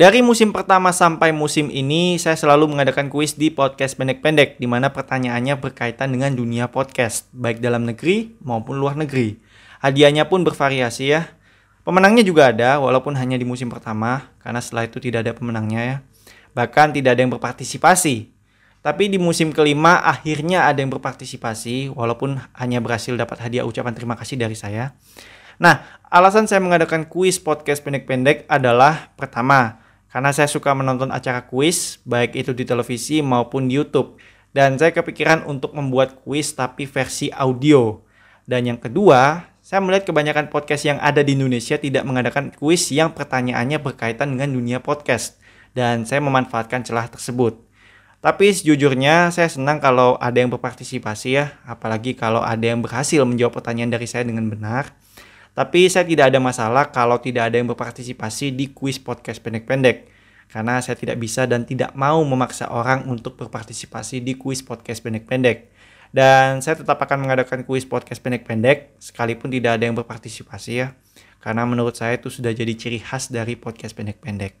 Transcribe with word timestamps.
Dari 0.00 0.24
musim 0.24 0.48
pertama 0.48 0.96
sampai 0.96 1.28
musim 1.28 1.68
ini, 1.68 2.16
saya 2.16 2.32
selalu 2.32 2.72
mengadakan 2.72 3.12
kuis 3.12 3.36
di 3.36 3.52
podcast 3.52 4.00
pendek-pendek, 4.00 4.56
di 4.56 4.64
mana 4.64 4.96
pertanyaannya 4.96 5.60
berkaitan 5.60 6.08
dengan 6.08 6.32
dunia 6.32 6.72
podcast, 6.72 7.28
baik 7.36 7.60
dalam 7.60 7.84
negeri 7.84 8.32
maupun 8.40 8.80
luar 8.80 8.96
negeri. 8.96 9.36
Hadiahnya 9.84 10.24
pun 10.24 10.40
bervariasi 10.40 11.04
ya. 11.04 11.36
Pemenangnya 11.84 12.24
juga 12.24 12.48
ada, 12.48 12.80
walaupun 12.80 13.12
hanya 13.12 13.36
di 13.36 13.44
musim 13.44 13.68
pertama, 13.68 14.32
karena 14.40 14.64
setelah 14.64 14.88
itu 14.88 15.04
tidak 15.04 15.20
ada 15.20 15.36
pemenangnya 15.36 15.80
ya. 15.84 15.96
Bahkan 16.56 16.96
tidak 16.96 17.10
ada 17.12 17.20
yang 17.20 17.36
berpartisipasi. 17.36 18.32
Tapi 18.80 19.12
di 19.12 19.20
musim 19.20 19.52
kelima 19.52 20.00
akhirnya 20.00 20.64
ada 20.64 20.80
yang 20.80 20.88
berpartisipasi, 20.96 21.92
walaupun 21.92 22.40
hanya 22.56 22.80
berhasil 22.80 23.12
dapat 23.20 23.36
hadiah 23.44 23.68
ucapan 23.68 23.92
terima 23.92 24.16
kasih 24.16 24.40
dari 24.40 24.56
saya. 24.56 24.96
Nah, 25.60 25.84
alasan 26.08 26.48
saya 26.48 26.64
mengadakan 26.64 27.04
kuis 27.04 27.36
podcast 27.36 27.84
pendek-pendek 27.84 28.48
adalah 28.48 29.12
pertama, 29.12 29.79
karena 30.10 30.34
saya 30.34 30.50
suka 30.50 30.74
menonton 30.74 31.14
acara 31.14 31.46
kuis, 31.46 32.02
baik 32.02 32.34
itu 32.34 32.50
di 32.50 32.66
televisi 32.66 33.22
maupun 33.22 33.70
di 33.70 33.78
YouTube. 33.78 34.18
Dan 34.50 34.74
saya 34.74 34.90
kepikiran 34.90 35.46
untuk 35.46 35.70
membuat 35.78 36.26
kuis 36.26 36.50
tapi 36.50 36.82
versi 36.82 37.30
audio. 37.30 38.02
Dan 38.42 38.66
yang 38.66 38.82
kedua, 38.82 39.46
saya 39.62 39.78
melihat 39.78 40.10
kebanyakan 40.10 40.50
podcast 40.50 40.82
yang 40.82 40.98
ada 40.98 41.22
di 41.22 41.38
Indonesia 41.38 41.78
tidak 41.78 42.02
mengadakan 42.02 42.50
kuis 42.50 42.90
yang 42.90 43.14
pertanyaannya 43.14 43.78
berkaitan 43.78 44.34
dengan 44.34 44.50
dunia 44.50 44.82
podcast. 44.82 45.38
Dan 45.78 46.02
saya 46.02 46.18
memanfaatkan 46.18 46.82
celah 46.82 47.06
tersebut. 47.06 47.62
Tapi 48.18 48.50
sejujurnya 48.50 49.30
saya 49.30 49.46
senang 49.46 49.78
kalau 49.78 50.18
ada 50.18 50.42
yang 50.42 50.50
berpartisipasi 50.50 51.38
ya, 51.38 51.54
apalagi 51.62 52.18
kalau 52.18 52.42
ada 52.42 52.66
yang 52.66 52.82
berhasil 52.82 53.22
menjawab 53.22 53.62
pertanyaan 53.62 53.94
dari 53.94 54.10
saya 54.10 54.26
dengan 54.26 54.50
benar. 54.50 54.90
Tapi 55.54 55.90
saya 55.90 56.06
tidak 56.06 56.30
ada 56.30 56.38
masalah 56.38 56.94
kalau 56.94 57.18
tidak 57.18 57.50
ada 57.50 57.58
yang 57.58 57.66
berpartisipasi 57.66 58.54
di 58.54 58.70
kuis 58.70 59.02
podcast 59.02 59.42
pendek-pendek. 59.42 60.06
Karena 60.50 60.82
saya 60.82 60.98
tidak 60.98 61.18
bisa 61.22 61.46
dan 61.46 61.62
tidak 61.62 61.94
mau 61.94 62.18
memaksa 62.26 62.70
orang 62.70 63.06
untuk 63.06 63.38
berpartisipasi 63.38 64.22
di 64.22 64.34
kuis 64.34 64.66
podcast 64.66 65.00
pendek-pendek. 65.00 65.70
Dan 66.10 66.58
saya 66.58 66.74
tetap 66.74 66.98
akan 66.98 67.22
mengadakan 67.22 67.62
kuis 67.62 67.86
podcast 67.86 68.18
pendek-pendek 68.18 68.98
sekalipun 68.98 69.46
tidak 69.46 69.78
ada 69.78 69.86
yang 69.86 69.94
berpartisipasi 69.94 70.72
ya. 70.74 70.98
Karena 71.38 71.64
menurut 71.64 71.94
saya 71.96 72.18
itu 72.18 72.28
sudah 72.28 72.50
jadi 72.50 72.74
ciri 72.76 72.98
khas 72.98 73.30
dari 73.30 73.54
podcast 73.56 73.94
pendek-pendek. 73.94 74.60